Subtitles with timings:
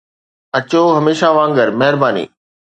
[0.57, 2.25] اچو، هميشه وانگر، مهرباني